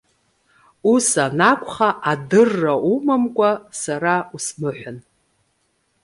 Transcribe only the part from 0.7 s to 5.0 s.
Ус анакәха, адырра умамкәа сара усмыҳәан.